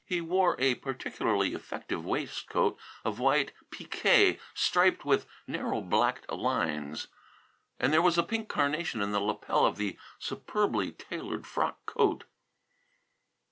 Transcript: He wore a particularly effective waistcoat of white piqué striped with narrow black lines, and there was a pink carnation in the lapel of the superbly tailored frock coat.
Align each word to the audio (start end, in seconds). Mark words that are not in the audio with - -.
He 0.07 0.19
wore 0.19 0.55
a 0.57 0.73
particularly 0.73 1.53
effective 1.53 2.03
waistcoat 2.03 2.75
of 3.05 3.19
white 3.19 3.51
piqué 3.69 4.39
striped 4.55 5.05
with 5.05 5.27
narrow 5.45 5.79
black 5.79 6.23
lines, 6.27 7.07
and 7.79 7.93
there 7.93 8.01
was 8.01 8.17
a 8.17 8.23
pink 8.23 8.49
carnation 8.49 8.99
in 9.03 9.11
the 9.11 9.19
lapel 9.21 9.63
of 9.63 9.77
the 9.77 9.99
superbly 10.17 10.91
tailored 10.91 11.45
frock 11.45 11.85
coat. 11.85 12.23